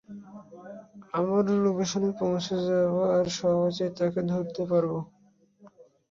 [1.13, 4.99] আমারও লোকেশনে পৌঁছে যাবো, আর সহজেই তাদেরকে ধরতে পারবো।